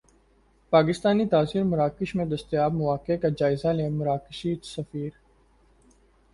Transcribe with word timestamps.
پاکستانی 0.73 1.25
تاجر 1.25 1.63
مراکش 1.63 2.15
میں 2.15 2.25
دستیاب 2.25 2.73
مواقع 2.73 3.15
کا 3.21 3.27
جائزہ 3.37 3.67
لیں 3.67 3.89
مراکشی 3.89 4.55
سفیر 4.65 5.09